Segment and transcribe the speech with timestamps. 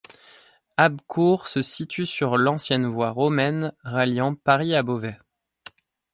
[0.77, 5.19] Abbecourt se situe sur l’ancienne voie romaine ralliant Paris à Beauvais.